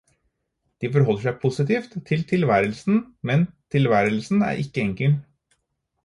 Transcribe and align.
De 0.85 0.89
forholder 0.93 1.25
seg 1.25 1.35
positivt 1.41 1.91
til 2.09 2.23
tilværelsen, 2.31 2.97
men 3.31 3.43
tilværelsen 3.75 4.41
er 4.47 4.63
ikke 4.63 4.87
enkel. 4.87 5.13